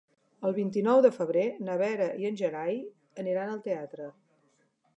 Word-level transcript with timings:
El 0.47 0.53
vint-i-nou 0.59 1.01
de 1.05 1.11
febrer 1.17 1.43
na 1.67 1.75
Vera 1.81 2.07
i 2.23 2.27
en 2.31 2.39
Gerai 2.41 2.81
aniran 3.25 3.53
al 3.53 3.61
teatre. 3.69 4.09